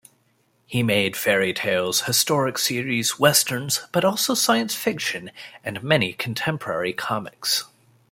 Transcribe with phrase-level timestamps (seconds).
[0.65, 5.29] He made fairytales, historic series, westerns, but also science fiction
[5.63, 7.65] and many contemporary comics.